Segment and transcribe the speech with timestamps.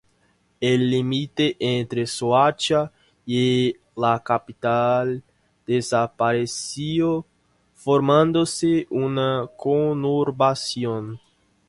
[0.59, 2.91] El límite entre Soacha
[3.23, 5.21] y la capital
[5.67, 7.23] desapareció,
[7.75, 11.19] formándose una conurbación.